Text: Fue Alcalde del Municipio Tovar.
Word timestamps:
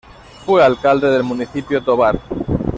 Fue 0.47 0.63
Alcalde 0.63 1.11
del 1.11 1.21
Municipio 1.23 1.83
Tovar. 1.83 2.19